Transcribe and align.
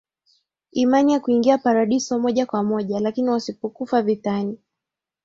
imani 0.71 1.13
na 1.13 1.19
kuingia 1.19 1.57
Paradiso 1.57 2.19
moja 2.19 2.45
kwa 2.45 2.63
moja 2.63 2.99
Lakini 2.99 3.29
wasipokufa 3.29 4.01
vitani 4.01 4.57